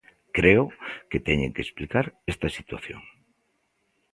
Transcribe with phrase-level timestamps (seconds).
[0.37, 0.63] Creo
[1.09, 3.01] que teñen que explicar esta situación.